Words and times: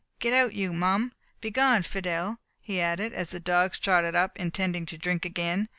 Get 0.17 0.33
out 0.33 0.53
you 0.55 0.73
Mum! 0.73 1.13
begone 1.41 1.83
Fidelle!" 1.83 2.39
he 2.59 2.81
added, 2.81 3.13
as 3.13 3.29
the 3.29 3.39
dogs 3.39 3.77
trotted 3.77 4.15
up, 4.15 4.35
intending 4.39 4.87
to 4.87 4.97
drink 4.97 5.25
again. 5.25 5.69